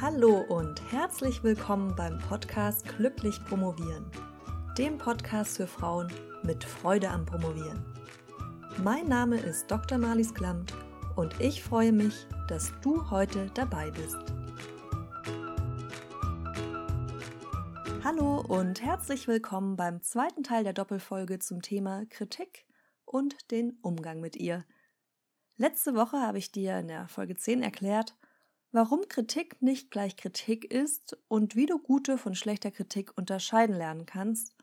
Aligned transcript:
Hallo 0.00 0.40
und 0.48 0.82
herzlich 0.92 1.44
willkommen 1.44 1.94
beim 1.94 2.18
Podcast 2.18 2.84
Glücklich 2.96 3.42
Promovieren, 3.44 4.04
dem 4.76 4.98
Podcast 4.98 5.56
für 5.56 5.68
Frauen 5.68 6.12
mit 6.42 6.64
Freude 6.64 7.08
am 7.08 7.24
Promovieren. 7.24 7.84
Mein 8.82 9.06
Name 9.06 9.38
ist 9.38 9.70
Dr. 9.70 9.98
Marlies 9.98 10.34
Klamt 10.34 10.74
und 11.14 11.40
ich 11.40 11.62
freue 11.62 11.92
mich, 11.92 12.26
dass 12.48 12.72
du 12.82 13.08
heute 13.08 13.50
dabei 13.54 13.92
bist. 13.92 14.18
Hallo 18.02 18.40
und 18.40 18.82
herzlich 18.82 19.28
willkommen 19.28 19.76
beim 19.76 20.02
zweiten 20.02 20.42
Teil 20.42 20.64
der 20.64 20.72
Doppelfolge 20.72 21.38
zum 21.38 21.62
Thema 21.62 22.04
Kritik 22.10 22.66
und 23.04 23.50
den 23.52 23.78
Umgang 23.80 24.20
mit 24.20 24.34
ihr. 24.34 24.64
Letzte 25.56 25.94
Woche 25.94 26.20
habe 26.20 26.38
ich 26.38 26.50
dir 26.50 26.80
in 26.80 26.88
der 26.88 27.06
Folge 27.06 27.36
10 27.36 27.62
erklärt, 27.62 28.16
warum 28.74 29.06
Kritik 29.08 29.62
nicht 29.62 29.92
gleich 29.92 30.16
Kritik 30.16 30.64
ist 30.64 31.16
und 31.28 31.54
wie 31.54 31.66
du 31.66 31.78
gute 31.78 32.18
von 32.18 32.34
schlechter 32.34 32.72
Kritik 32.72 33.16
unterscheiden 33.16 33.76
lernen 33.76 34.04
kannst 34.04 34.56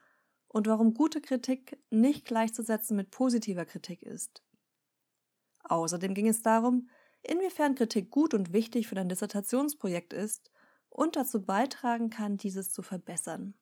und 0.50 0.68
warum 0.68 0.94
gute 0.94 1.22
Kritik 1.22 1.82
nicht 1.92 2.26
gleichzusetzen 2.26 2.98
mit 2.98 3.10
positiver 3.10 3.64
Kritik 3.64 4.04
ist. 4.04 4.44
Außerdem 5.64 6.14
ging 6.14 6.28
es 6.28 6.42
darum, 6.42 6.90
inwiefern 7.22 7.74
Kritik 7.76 8.12
gut 8.12 8.34
und 8.34 8.52
wichtig 8.52 8.90
für 8.90 8.96
dein 8.96 9.08
Dissertationsprojekt 9.08 10.12
ist 10.12 10.52
und 10.90 11.16
dazu 11.16 11.46
beitragen 11.46 12.10
kann, 12.10 12.36
dieses 12.36 12.70
zu 12.70 12.82
verbessern. 12.82 13.54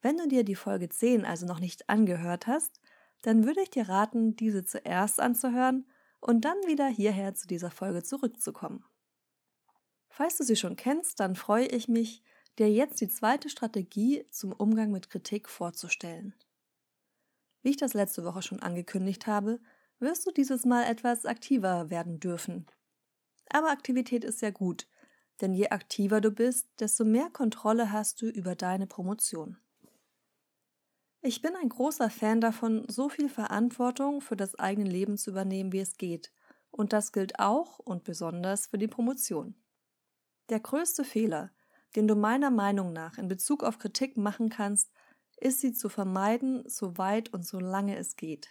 Wenn 0.00 0.16
du 0.16 0.26
dir 0.26 0.42
die 0.42 0.54
Folge 0.54 0.88
10 0.88 1.26
also 1.26 1.44
noch 1.44 1.60
nicht 1.60 1.90
angehört 1.90 2.46
hast, 2.46 2.80
dann 3.20 3.44
würde 3.44 3.60
ich 3.60 3.68
dir 3.68 3.90
raten, 3.90 4.36
diese 4.36 4.64
zuerst 4.64 5.20
anzuhören 5.20 5.86
und 6.20 6.46
dann 6.46 6.56
wieder 6.66 6.86
hierher 6.88 7.34
zu 7.34 7.46
dieser 7.46 7.70
Folge 7.70 8.02
zurückzukommen. 8.02 8.86
Falls 10.14 10.36
du 10.36 10.44
sie 10.44 10.56
schon 10.56 10.76
kennst, 10.76 11.20
dann 11.20 11.34
freue 11.34 11.64
ich 11.64 11.88
mich, 11.88 12.22
dir 12.58 12.70
jetzt 12.70 13.00
die 13.00 13.08
zweite 13.08 13.48
Strategie 13.48 14.26
zum 14.30 14.52
Umgang 14.52 14.90
mit 14.90 15.08
Kritik 15.08 15.48
vorzustellen. 15.48 16.34
Wie 17.62 17.70
ich 17.70 17.78
das 17.78 17.94
letzte 17.94 18.22
Woche 18.22 18.42
schon 18.42 18.60
angekündigt 18.60 19.26
habe, 19.26 19.58
wirst 20.00 20.26
du 20.26 20.30
dieses 20.30 20.66
Mal 20.66 20.84
etwas 20.84 21.24
aktiver 21.24 21.88
werden 21.88 22.20
dürfen. 22.20 22.66
Aber 23.48 23.70
Aktivität 23.70 24.22
ist 24.22 24.42
ja 24.42 24.50
gut, 24.50 24.86
denn 25.40 25.54
je 25.54 25.70
aktiver 25.70 26.20
du 26.20 26.30
bist, 26.30 26.68
desto 26.78 27.06
mehr 27.06 27.30
Kontrolle 27.30 27.90
hast 27.90 28.20
du 28.20 28.26
über 28.26 28.54
deine 28.54 28.86
Promotion. 28.86 29.56
Ich 31.22 31.40
bin 31.40 31.56
ein 31.56 31.70
großer 31.70 32.10
Fan 32.10 32.42
davon, 32.42 32.84
so 32.86 33.08
viel 33.08 33.30
Verantwortung 33.30 34.20
für 34.20 34.36
das 34.36 34.58
eigene 34.58 34.90
Leben 34.90 35.16
zu 35.16 35.30
übernehmen, 35.30 35.72
wie 35.72 35.80
es 35.80 35.96
geht, 35.96 36.34
und 36.70 36.92
das 36.92 37.12
gilt 37.12 37.38
auch 37.38 37.78
und 37.78 38.04
besonders 38.04 38.66
für 38.66 38.76
die 38.76 38.88
Promotion. 38.88 39.54
Der 40.52 40.60
größte 40.60 41.02
Fehler, 41.02 41.50
den 41.96 42.06
du 42.06 42.14
meiner 42.14 42.50
Meinung 42.50 42.92
nach 42.92 43.16
in 43.16 43.26
Bezug 43.26 43.64
auf 43.64 43.78
Kritik 43.78 44.18
machen 44.18 44.50
kannst, 44.50 44.92
ist 45.38 45.60
sie 45.60 45.72
zu 45.72 45.88
vermeiden, 45.88 46.62
so 46.68 46.98
weit 46.98 47.32
und 47.32 47.46
so 47.46 47.58
lange 47.58 47.96
es 47.96 48.16
geht. 48.16 48.50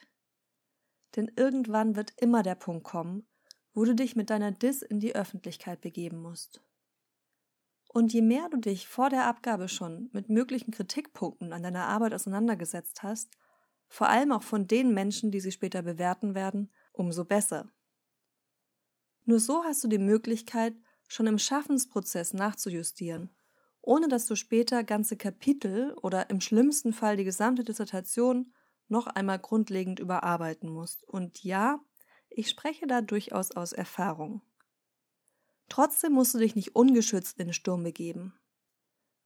Denn 1.15 1.31
irgendwann 1.35 1.95
wird 1.95 2.13
immer 2.17 2.41
der 2.41 2.55
Punkt 2.55 2.85
kommen, 2.85 3.27
wo 3.75 3.85
du 3.85 3.93
dich 3.93 4.15
mit 4.15 4.31
deiner 4.31 4.51
Diss 4.51 4.81
in 4.81 4.99
die 4.99 5.13
Öffentlichkeit 5.13 5.79
begeben 5.81 6.23
musst. 6.23 6.63
Und 7.87 8.13
je 8.13 8.23
mehr 8.23 8.49
du 8.49 8.57
dich 8.57 8.87
vor 8.87 9.11
der 9.11 9.27
Abgabe 9.27 9.69
schon 9.69 10.09
mit 10.11 10.27
möglichen 10.27 10.71
Kritikpunkten 10.71 11.53
an 11.53 11.61
deiner 11.61 11.85
Arbeit 11.85 12.15
auseinandergesetzt 12.15 13.03
hast, 13.03 13.29
vor 13.89 14.09
allem 14.09 14.31
auch 14.31 14.41
von 14.41 14.65
den 14.65 14.91
Menschen, 14.95 15.29
die 15.29 15.39
sie 15.39 15.51
später 15.51 15.83
bewerten 15.83 16.33
werden, 16.33 16.71
umso 16.93 17.25
besser. 17.25 17.71
Nur 19.25 19.39
so 19.39 19.63
hast 19.63 19.83
du 19.83 19.87
die 19.87 19.99
Möglichkeit, 19.99 20.73
schon 21.11 21.27
im 21.27 21.39
Schaffensprozess 21.39 22.33
nachzujustieren, 22.33 23.29
ohne 23.81 24.07
dass 24.07 24.27
du 24.27 24.35
später 24.35 24.85
ganze 24.85 25.17
Kapitel 25.17 25.93
oder 26.01 26.29
im 26.29 26.39
schlimmsten 26.39 26.93
Fall 26.93 27.17
die 27.17 27.25
gesamte 27.25 27.65
Dissertation 27.65 28.53
noch 28.87 29.07
einmal 29.07 29.37
grundlegend 29.37 29.99
überarbeiten 29.99 30.69
musst. 30.69 31.03
Und 31.03 31.43
ja, 31.43 31.81
ich 32.29 32.49
spreche 32.49 32.87
da 32.87 33.01
durchaus 33.01 33.51
aus 33.51 33.73
Erfahrung. 33.73 34.41
Trotzdem 35.67 36.13
musst 36.13 36.33
du 36.33 36.37
dich 36.37 36.55
nicht 36.55 36.75
ungeschützt 36.77 37.39
in 37.39 37.47
den 37.47 37.53
Sturm 37.53 37.83
begeben. 37.83 38.33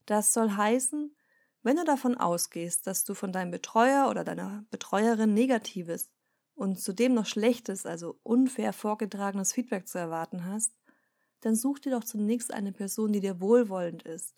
Das 0.07 0.33
soll 0.33 0.51
heißen, 0.51 1.15
wenn 1.61 1.77
du 1.77 1.83
davon 1.83 2.15
ausgehst, 2.17 2.87
dass 2.87 3.03
du 3.03 3.13
von 3.13 3.31
deinem 3.31 3.51
Betreuer 3.51 4.09
oder 4.09 4.23
deiner 4.23 4.65
Betreuerin 4.71 5.35
negatives 5.35 6.09
und 6.55 6.79
zudem 6.79 7.13
noch 7.13 7.27
schlechtes, 7.27 7.85
also 7.85 8.19
unfair 8.23 8.73
vorgetragenes 8.73 9.53
Feedback 9.53 9.87
zu 9.87 9.99
erwarten 9.99 10.45
hast, 10.45 10.73
dann 11.45 11.55
such 11.55 11.79
dir 11.79 11.91
doch 11.91 12.03
zunächst 12.03 12.51
eine 12.51 12.71
Person, 12.71 13.13
die 13.13 13.19
dir 13.19 13.39
wohlwollend 13.39 14.03
ist 14.03 14.35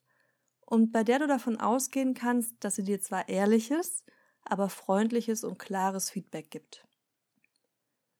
und 0.65 0.91
bei 0.91 1.05
der 1.05 1.19
du 1.19 1.27
davon 1.27 1.57
ausgehen 1.57 2.13
kannst, 2.13 2.55
dass 2.59 2.75
sie 2.75 2.83
dir 2.83 2.99
zwar 2.99 3.29
ehrliches, 3.29 4.03
aber 4.43 4.67
freundliches 4.67 5.45
und 5.45 5.57
klares 5.57 6.09
Feedback 6.09 6.51
gibt. 6.51 6.85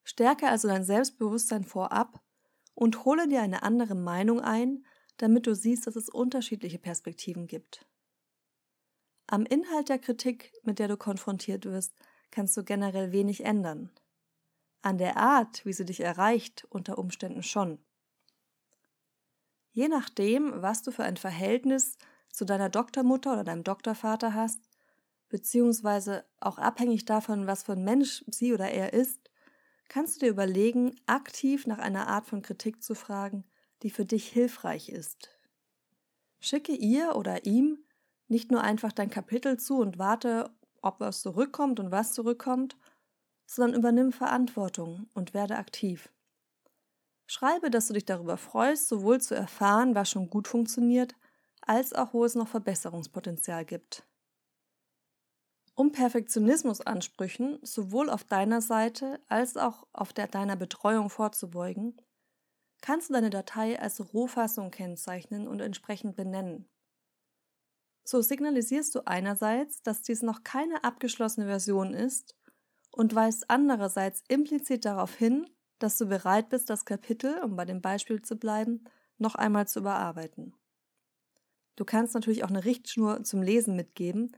Stärke 0.06 0.47
also 0.47 0.70
dein 0.70 0.86
Selbstbewusstsein 0.86 1.66
vorab 1.66 2.24
und 2.74 3.03
hole 3.03 3.28
dir 3.28 3.42
eine 3.42 3.64
andere 3.64 3.96
Meinung 3.96 4.40
ein, 4.40 4.86
damit 5.18 5.47
du 5.47 5.53
siehst, 5.53 5.86
dass 5.88 5.97
es 5.97 6.08
unterschiedliche 6.08 6.80
Perspektiven 6.80 7.47
gibt. 7.47 7.86
Am 9.26 9.46
Inhalt 9.46 9.90
der 9.90 10.00
Kritik, 10.00 10.53
mit 10.64 10.80
der 10.80 10.88
du 10.88 10.96
konfrontiert 10.96 11.66
wirst, 11.66 11.94
kannst 12.31 12.56
du 12.56 12.64
generell 12.64 13.12
wenig 13.12 13.44
ändern. 13.44 13.92
An 14.81 14.97
der 14.97 15.18
Art, 15.18 15.66
wie 15.66 15.74
sie 15.74 15.84
dich 15.84 16.00
erreicht, 16.00 16.66
unter 16.70 16.97
Umständen 16.97 17.44
schon. 17.44 17.80
Je 19.78 19.90
nachdem, 19.90 20.64
was 20.64 20.82
du 20.82 20.90
für 20.90 21.04
ein 21.04 21.18
Verhältnis 21.18 22.00
zu 22.32 22.46
deiner 22.46 22.68
Doktormutter 22.68 23.34
oder 23.34 23.44
deinem 23.44 23.64
Doktorvater 23.64 24.34
hast, 24.34 24.60
beziehungsweise 25.30 26.26
auch 26.40 26.58
abhängig 26.58 27.06
davon, 27.06 27.46
was 27.46 27.62
für 27.62 27.74
ein 27.74 27.84
Mensch 27.84 28.26
sie 28.26 28.56
oder 28.56 28.72
er 28.72 28.94
ist, 28.94 29.30
kannst 29.88 30.16
du 30.16 30.26
dir 30.26 30.32
überlegen, 30.32 30.96
aktiv 31.06 31.68
nach 31.68 31.78
einer 31.78 32.08
Art 32.08 32.26
von 32.26 32.42
Kritik 32.42 32.82
zu 32.82 32.96
fragen, 32.96 33.46
die 33.84 33.92
für 33.92 34.04
dich 34.04 34.28
hilfreich 34.28 34.90
ist. 34.90 35.30
Schicke 36.40 36.72
ihr 36.72 37.16
oder 37.16 37.46
ihm 37.46 37.78
nicht 38.28 38.50
nur 38.50 38.62
einfach 38.62 38.94
dein 38.94 39.12
Kapitel 39.12 39.59
zu 39.59 39.78
und 39.78 40.00
warte, 40.00 40.50
ob 40.82 41.00
was 41.02 41.22
zurückkommt 41.22 41.80
und 41.80 41.92
was 41.92 42.14
zurückkommt, 42.14 42.80
sondern 43.46 43.80
übernimm 43.80 44.12
Verantwortung 44.12 45.08
und 45.14 45.36
werde 45.36 45.56
aktiv. 45.58 46.09
Schreibe, 47.28 47.70
dass 47.70 47.88
du 47.88 47.94
dich 47.94 48.06
darüber 48.06 48.38
freust, 48.38 48.88
sowohl 48.88 49.20
zu 49.22 49.36
erfahren, 49.36 49.96
was 49.96 50.10
schon 50.10 50.30
gut 50.30 50.48
funktioniert, 50.48 51.14
als 51.62 51.94
auch 51.94 52.14
wo 52.14 52.24
es 52.24 52.36
noch 52.36 52.48
Verbesserungspotenzial 52.48 53.66
gibt. 53.66 54.08
Um 55.76 55.92
Perfektionismusansprüchen 55.92 57.60
sowohl 57.62 58.10
auf 58.10 58.24
deiner 58.24 58.62
Seite 58.62 59.20
als 59.28 59.58
auch 59.58 59.86
auf 59.94 60.14
der 60.14 60.28
deiner 60.28 60.56
Betreuung 60.56 61.10
vorzubeugen, 61.10 62.02
kannst 62.82 63.10
du 63.10 63.14
deine 63.14 63.30
Datei 63.30 63.80
als 63.80 64.14
Rohfassung 64.14 64.72
kennzeichnen 64.72 65.48
und 65.48 65.59
entsprechend 65.59 66.16
benennen. 66.16 66.70
So 68.06 68.22
signalisierst 68.22 68.96
du 68.96 69.06
einerseits, 69.06 69.84
dass 69.84 70.02
dies 70.02 70.22
noch 70.22 70.44
keine 70.44 70.84
abgeschlossene 70.86 71.46
Version 71.46 71.94
ist 71.94 72.36
und 72.92 73.14
weist 73.14 73.50
andererseits 73.50 74.24
implizit 74.30 74.86
darauf 74.86 75.14
hin, 75.14 75.46
dass 75.80 75.98
du 75.98 76.08
bereit 76.08 76.50
bist, 76.50 76.70
das 76.70 76.86
Kapitel, 76.86 77.42
um 77.44 77.56
bei 77.56 77.66
dem 77.66 77.82
Beispiel 77.82 78.22
zu 78.22 78.38
bleiben, 78.38 78.86
noch 79.18 79.36
einmal 79.36 79.68
zu 79.68 79.80
überarbeiten. 79.80 80.54
Du 81.76 81.86
kannst 81.86 82.14
natürlich 82.16 82.44
auch 82.44 82.50
eine 82.50 82.66
Richtschnur 82.66 83.24
zum 83.24 83.42
Lesen 83.42 83.76
mitgeben, 83.76 84.36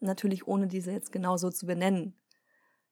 natürlich 0.00 0.46
ohne 0.48 0.68
diese 0.68 0.92
jetzt 0.92 1.12
genauso 1.12 1.50
zu 1.50 1.66
benennen. 1.66 2.14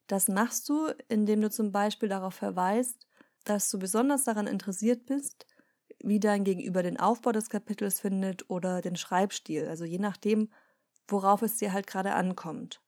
Das 0.09 0.29
machst 0.29 0.69
du, 0.69 0.89
indem 1.09 1.43
du 1.43 1.51
zum 1.51 1.73
Beispiel 1.73 2.09
darauf 2.09 2.35
verweist, 2.35 3.09
dass 3.45 3.71
du 3.71 3.79
besonders 3.79 4.25
daran 4.25 4.47
interessiert 4.47 5.07
bist, 5.07 5.47
wie 6.03 6.21
dein 6.21 6.45
Gegenüber 6.45 6.83
den 6.83 6.99
Aufbau 7.01 7.33
des 7.33 7.51
Kapitels 7.51 8.01
findet 8.01 8.51
oder 8.51 8.83
den 8.83 8.97
Schreibstil, 8.97 9.69
also 9.69 9.85
je 9.85 9.99
nachdem, 9.99 10.51
worauf 11.09 11.43
es 11.43 11.57
dir 11.59 11.73
halt 11.73 11.87
gerade 11.87 12.15
ankommt. 12.15 12.83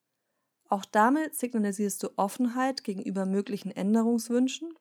Auch 0.69 0.85
damit 0.85 1.35
signalisierst 1.35 2.03
du 2.03 2.11
Offenheit 2.17 2.85
gegenüber 2.85 3.25
möglichen 3.25 3.71
Änderungswünschen, 3.71 4.75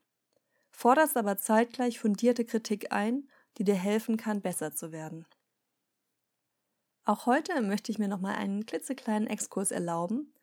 forderst 0.69 1.15
aber 1.17 1.37
zeitgleich 1.37 1.99
fundierte 1.99 2.45
Kritik 2.45 2.91
ein, 2.91 3.29
die 3.57 3.63
dir 3.63 3.75
helfen 3.75 4.17
kann, 4.17 4.41
besser 4.41 4.75
zu 4.75 4.91
werden. 4.91 5.25
Auch 7.05 7.25
heute 7.25 7.61
möchte 7.61 7.91
ich 7.91 7.99
mir 7.99 8.09
nochmal 8.09 8.35
einen 8.35 8.65
klitzekleinen 8.65 9.29
Exkurs 9.29 9.71
erlauben, 9.71 10.33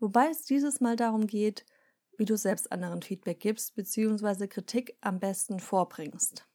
wobei 0.00 0.28
es 0.28 0.42
dieses 0.42 0.80
Mal 0.80 0.96
darum 0.96 1.28
geht, 1.28 1.64
wie 2.18 2.24
du 2.24 2.36
selbst 2.36 2.72
anderen 2.72 3.00
Feedback 3.00 3.38
gibst 3.38 3.76
bzw. 3.76 4.48
Kritik 4.48 4.96
am 5.00 5.20
besten 5.20 5.60
vorbringst. 5.60 6.46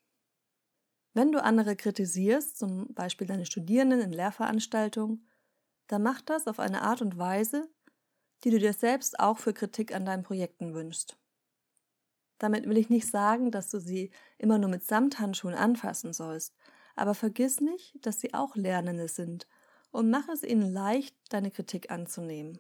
Wenn 1.13 1.31
du 1.31 1.41
andere 1.41 1.77
kritisierst, 1.77 2.57
zum 2.57 2.93
Beispiel 2.93 3.25
deine 3.25 3.45
Studierenden 3.45 4.01
in 4.01 4.11
Lehrveranstaltungen, 4.11 5.25
dann 5.87 6.03
mach 6.03 6.19
das 6.21 6.47
auf 6.47 6.59
eine 6.59 6.81
Art 6.81 7.01
und 7.01 7.17
Weise, 7.17 7.69
die 8.45 8.51
du 8.51 8.59
dir 8.59 8.73
selbst 8.73 9.19
auch 9.19 9.39
für 9.39 9.53
Kritik 9.53 9.93
an 9.93 10.05
deinen 10.05 10.23
Projekten 10.23 10.75
wünschst. 10.75 11.17
Damit 12.37 12.67
will 12.69 12.77
ich 12.77 12.89
nicht 12.89 13.09
sagen, 13.09 13.49
dass 13.49 13.71
du 13.71 13.79
sie 13.79 14.11
immer 14.37 14.59
nur 14.59 14.69
mit 14.69 14.83
Samthandschuhen 14.83 15.55
anfassen 15.55 16.13
sollst, 16.13 16.55
aber 16.95 17.15
vergiss 17.15 17.59
nicht, 17.59 18.05
dass 18.05 18.19
sie 18.19 18.33
auch 18.33 18.55
Lernende 18.55 19.07
sind 19.07 19.47
und 19.91 20.11
mach 20.11 20.29
es 20.29 20.43
ihnen 20.43 20.71
leicht, 20.71 21.15
deine 21.29 21.49
Kritik 21.49 21.89
anzunehmen. 21.89 22.59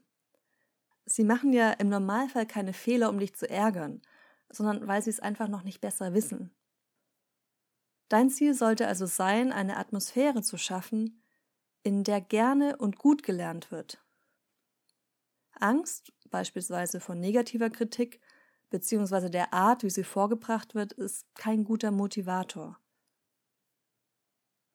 Sie 1.05 1.23
machen 1.23 1.53
ja 1.53 1.71
im 1.71 1.89
Normalfall 1.89 2.47
keine 2.47 2.73
Fehler, 2.73 3.09
um 3.09 3.19
dich 3.19 3.35
zu 3.35 3.47
ärgern, 3.47 4.01
sondern 4.49 4.87
weil 4.87 5.03
sie 5.03 5.11
es 5.11 5.19
einfach 5.19 5.47
noch 5.47 5.63
nicht 5.63 5.81
besser 5.81 6.15
wissen. 6.15 6.51
Dein 8.09 8.31
Ziel 8.31 8.55
sollte 8.55 8.87
also 8.87 9.05
sein, 9.05 9.51
eine 9.51 9.77
Atmosphäre 9.77 10.41
zu 10.41 10.57
schaffen, 10.57 11.21
in 11.83 12.03
der 12.03 12.21
gerne 12.21 12.77
und 12.77 12.97
gut 12.97 13.21
gelernt 13.21 13.69
wird. 13.69 14.04
Angst, 15.61 16.13
beispielsweise 16.29 16.99
vor 16.99 17.15
negativer 17.15 17.69
Kritik, 17.69 18.19
beziehungsweise 18.69 19.29
der 19.29 19.53
Art, 19.53 19.83
wie 19.83 19.89
sie 19.89 20.03
vorgebracht 20.03 20.75
wird, 20.75 20.93
ist 20.93 21.25
kein 21.35 21.63
guter 21.63 21.91
Motivator. 21.91 22.79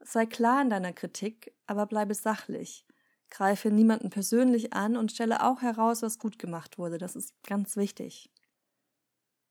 Sei 0.01 0.27
klar 0.27 0.63
in 0.63 0.71
deiner 0.71 0.93
Kritik, 0.93 1.53
aber 1.67 1.87
bleibe 1.87 2.15
sachlich. 2.15 2.87
Greife 3.29 3.71
niemanden 3.71 4.11
persönlich 4.11 4.73
an 4.73 4.97
und 4.97 5.13
stelle 5.13 5.45
auch 5.45 5.63
heraus, 5.63 6.03
was 6.03 6.19
gut 6.19 6.39
gemacht 6.39 6.79
wurde. 6.79 6.99
Das 6.99 7.15
ist 7.17 7.35
ganz 7.45 7.77
wichtig. 7.77 8.31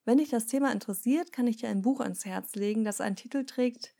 Wenn 0.06 0.18
dich 0.18 0.30
das 0.30 0.48
Thema 0.48 0.72
interessiert, 0.72 1.32
kann 1.32 1.48
ich 1.48 1.58
dir 1.58 1.70
ein 1.70 1.82
Buch 1.82 2.00
ans 2.00 2.26
Herz 2.26 2.56
legen, 2.56 2.84
das 2.84 3.00
einen 3.00 3.16
Titel 3.16 3.46
trägt, 3.46 3.94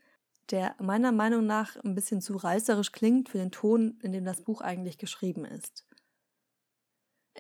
der 0.50 0.76
meiner 0.80 1.12
Meinung 1.12 1.46
nach 1.46 1.78
ein 1.84 1.96
bisschen 1.96 2.22
zu 2.22 2.36
reißerisch 2.36 2.92
klingt 2.92 3.30
für 3.30 3.38
den 3.38 3.52
Ton, 3.52 4.00
in 4.02 4.12
dem 4.12 4.26
das 4.26 4.42
Buch 4.42 4.62
eigentlich 4.62 4.98
geschrieben 4.98 5.46
ist. 5.46 5.86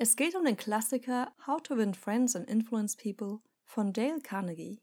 Es 0.01 0.15
geht 0.15 0.33
um 0.33 0.45
den 0.45 0.55
Klassiker 0.55 1.33
How 1.45 1.61
to 1.61 1.75
Win 1.75 1.93
Friends 1.93 2.33
and 2.33 2.49
Influence 2.49 2.95
People 2.95 3.41
von 3.65 3.91
Dale 3.91 4.21
Carnegie. 4.21 4.81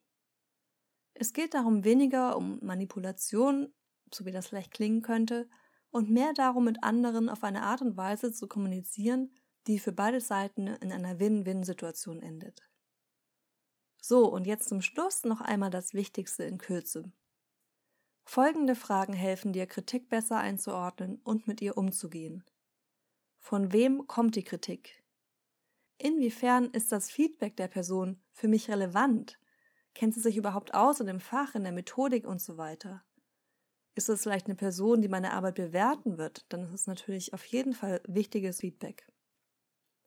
Es 1.15 1.33
geht 1.33 1.55
darum 1.55 1.85
weniger 1.85 2.37
um 2.37 2.59
Manipulation, 2.63 3.73
so 4.13 4.27
wie 4.27 4.31
das 4.31 4.49
vielleicht 4.49 4.73
klingen 4.73 5.01
könnte, 5.01 5.49
und 5.89 6.11
mehr 6.11 6.35
darum, 6.35 6.65
mit 6.65 6.85
anderen 6.85 7.31
auf 7.31 7.45
eine 7.45 7.63
Art 7.63 7.81
und 7.81 7.97
Weise 7.97 8.31
zu 8.31 8.47
kommunizieren, 8.47 9.35
die 9.67 9.79
für 9.79 9.93
beide 9.93 10.21
Seiten 10.21 10.67
in 10.67 10.93
einer 10.93 11.19
Win-Win-Situation 11.19 12.21
endet. 12.21 12.61
So, 14.03 14.31
und 14.31 14.47
jetzt 14.47 14.69
zum 14.69 14.83
Schluss 14.83 15.25
noch 15.25 15.41
einmal 15.41 15.71
das 15.71 15.95
Wichtigste 15.95 16.45
in 16.45 16.59
Kürze. 16.59 17.11
Folgende 18.27 18.75
Fragen 18.75 19.15
helfen 19.15 19.55
dir, 19.55 19.67
Kritik 19.67 20.11
besser 20.11 20.37
einzuordnen 20.37 21.23
und 21.25 21.49
mit 21.49 21.63
ihr 21.63 21.79
umzugehen. 21.79 22.45
Von 23.39 23.73
wem 23.73 24.07
kommt 24.07 24.37
die 24.37 24.45
Kritik? 24.45 25.06
Inwiefern 25.99 26.67
ist 26.71 26.93
das 26.93 27.11
Feedback 27.11 27.57
der 27.57 27.69
Person 27.69 28.23
für 28.33 28.49
mich 28.49 28.69
relevant? 28.69 29.39
Kennt 29.95 30.15
sie 30.15 30.21
sich 30.21 30.37
überhaupt 30.37 30.75
aus 30.75 31.01
in 31.01 31.07
dem 31.07 31.21
Fach, 31.21 31.55
in 31.55 31.63
der 31.63 31.73
Methodik 31.73 32.27
und 32.27 32.41
so 32.41 32.59
weiter? 32.59 33.03
Ist 33.95 34.11
es 34.11 34.23
vielleicht 34.23 34.47
eine 34.47 34.57
Person, 34.57 35.01
die 35.01 35.09
meine 35.09 35.33
Arbeit 35.33 35.55
bewerten 35.55 36.19
wird? 36.19 36.45
Dann 36.51 36.65
ist 36.65 36.83
es 36.83 36.87
natürlich 36.87 37.33
auf 37.33 37.45
jeden 37.47 37.73
Fall 37.73 38.03
wichtiges 38.07 38.61
Feedback. 38.61 39.11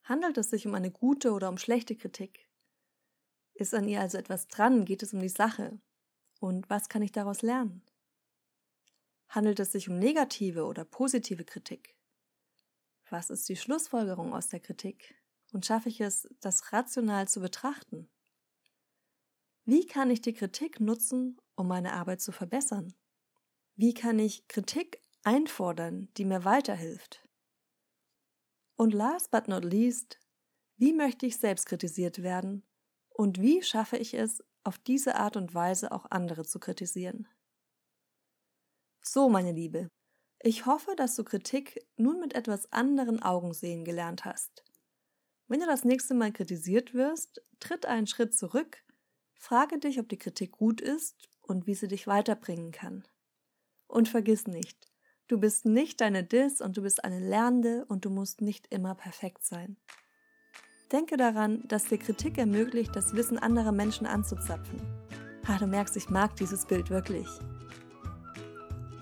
Handelt 0.04 0.38
es 0.38 0.52
sich 0.52 0.68
um 0.68 0.76
eine 0.76 0.92
gute 0.92 1.32
oder 1.32 1.50
um 1.50 1.58
schlechte 1.58 1.96
Kritik? 1.96 2.48
Ist 3.56 3.74
an 3.74 3.88
ihr 3.88 4.00
also 4.00 4.20
etwas 4.20 4.48
dran? 4.48 4.86
Geht 4.86 5.02
es 5.02 5.14
um 5.14 5.20
die 5.20 5.30
Sache? 5.30 5.82
Und 6.40 6.70
was 6.70 6.88
kann 6.88 7.02
ich 7.02 7.12
daraus 7.12 7.42
lernen? 7.42 7.84
Handelt 9.28 9.60
es 9.60 9.72
sich 9.72 9.90
um 9.90 9.98
negative 9.98 10.66
oder 10.66 10.86
positive 10.86 11.46
Kritik? 11.46 11.96
Was 13.10 13.32
ist 13.32 13.50
die 13.50 13.56
Schlussfolgerung 13.56 14.34
aus 14.34 14.50
der 14.50 14.60
Kritik? 14.60 15.16
Und 15.54 15.66
schaffe 15.66 15.90
ich 15.90 16.02
es, 16.02 16.28
das 16.40 16.72
rational 16.72 17.28
zu 17.28 17.42
betrachten? 17.42 18.10
Wie 19.66 19.86
kann 19.86 20.10
ich 20.10 20.22
die 20.22 20.34
Kritik 20.34 20.80
nutzen, 20.80 21.40
um 21.56 21.68
meine 21.68 21.94
Arbeit 21.94 22.22
zu 22.22 22.32
verbessern? 22.32 22.94
Wie 23.76 23.94
kann 23.94 24.20
ich 24.20 24.48
Kritik 24.48 25.02
einfordern, 25.24 26.10
die 26.18 26.26
mir 26.26 26.44
weiterhilft? 26.44 27.28
Und 28.76 28.94
last 28.94 29.32
but 29.32 29.48
not 29.48 29.64
least, 29.64 30.20
wie 30.78 30.94
möchte 30.94 31.26
ich 31.26 31.38
selbst 31.38 31.66
kritisiert 31.66 32.24
werden 32.24 32.66
und 33.10 33.42
wie 33.42 33.62
schaffe 33.62 33.98
ich 33.98 34.14
es, 34.14 34.44
auf 34.64 34.78
diese 34.78 35.16
Art 35.16 35.38
und 35.38 35.54
Weise 35.54 35.92
auch 35.92 36.06
andere 36.10 36.46
zu 36.46 36.60
kritisieren? 36.60 37.28
So, 39.02 39.30
meine 39.30 39.52
Liebe, 39.52 39.90
ich 40.42 40.66
hoffe, 40.66 40.96
dass 40.96 41.16
du 41.16 41.24
Kritik 41.24 41.86
nun 41.98 42.20
mit 42.20 42.34
etwas 42.34 42.72
anderen 42.72 43.22
Augen 43.22 43.54
sehen 43.54 43.84
gelernt 43.84 44.26
hast. 44.26 44.64
Wenn 45.50 45.62
du 45.62 45.66
das 45.66 45.84
nächste 45.84 46.14
Mal 46.14 46.32
kritisiert 46.32 46.94
wirst, 46.94 47.42
tritt 47.60 47.88
einen 47.88 48.06
Schritt 48.06 48.38
zurück, 48.38 48.84
frage 49.34 49.80
dich, 49.80 50.00
ob 50.00 50.08
die 50.08 50.20
Kritik 50.20 50.52
gut 50.52 50.80
ist 50.80 51.28
und 51.42 51.66
wie 51.66 51.74
sie 51.74 51.88
dich 51.88 52.06
weiterbringen 52.06 52.72
kann. 52.72 53.04
Und 53.88 54.08
vergiss 54.08 54.46
nicht, 54.46 54.78
du 55.28 55.40
bist 55.40 55.66
nicht 55.66 56.02
deine 56.02 56.24
Dis 56.24 56.62
und 56.62 56.78
du 56.78 56.84
bist 56.84 57.04
eine 57.04 57.20
Lernende 57.20 57.84
und 57.88 58.06
du 58.06 58.12
musst 58.12 58.42
nicht 58.42 58.72
immer 58.72 58.94
perfekt 58.94 59.44
sein. 59.44 59.78
Denke 60.92 61.18
daran, 61.18 61.68
dass 61.68 61.86
dir 61.86 61.98
Kritik 61.98 62.38
ermöglicht, 62.38 62.96
das 62.96 63.16
Wissen 63.16 63.40
anderer 63.40 63.72
Menschen 63.72 64.06
anzuzapfen. 64.06 64.80
Ha, 65.48 65.58
du 65.58 65.66
merkst, 65.66 65.98
ich 65.98 66.10
mag 66.10 66.36
dieses 66.36 66.68
Bild 66.68 66.92
wirklich. 66.92 67.28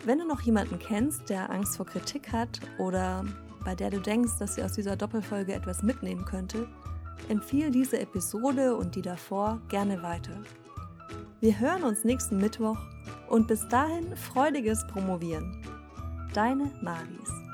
Wenn 0.06 0.20
du 0.20 0.26
noch 0.26 0.40
jemanden 0.40 0.80
kennst, 0.80 1.30
der 1.30 1.50
Angst 1.50 1.76
vor 1.76 1.86
Kritik 1.86 2.32
hat 2.32 2.62
oder 2.80 3.26
bei 3.68 3.76
der 3.76 3.90
du 3.90 4.00
denkst, 4.00 4.38
dass 4.40 4.56
sie 4.56 4.64
aus 4.64 4.72
dieser 4.72 4.96
Doppelfolge 4.96 5.54
etwas 5.54 5.84
mitnehmen 5.84 6.24
könnte, 6.24 6.70
empfehle 7.28 7.70
diese 7.70 8.00
Episode 8.00 8.74
und 8.78 8.96
die 8.96 9.02
davor 9.02 9.60
gerne 9.68 10.02
weiter. 10.02 10.32
Wir 11.42 11.60
hören 11.60 11.84
uns 11.84 12.06
nächsten 12.06 12.38
Mittwoch 12.38 12.78
und 13.28 13.46
bis 13.50 13.68
dahin 13.68 14.16
freudiges 14.16 14.88
Promovieren. 14.88 15.62
Deine 16.34 16.72
Maris. 16.82 17.47